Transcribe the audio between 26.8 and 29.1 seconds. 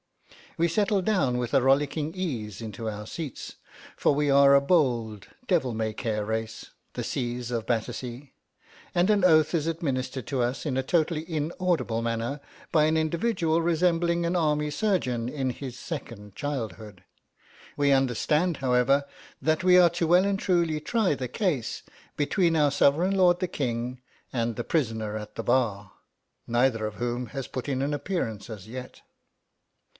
of whom has put in an appearance as yet.